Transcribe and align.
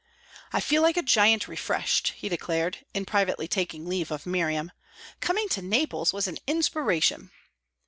"I 0.51 0.59
feel 0.61 0.81
like 0.81 0.97
a 0.97 1.03
giant 1.03 1.47
refreshed," 1.47 2.13
he 2.17 2.27
declared, 2.27 2.79
in 2.91 3.05
privately 3.05 3.47
taking 3.47 3.85
leave 3.85 4.09
of 4.09 4.25
Miriam. 4.25 4.71
"Coming 5.19 5.47
to 5.49 5.61
Naples 5.61 6.11
was 6.11 6.25
an 6.25 6.39
inspiration." 6.47 7.29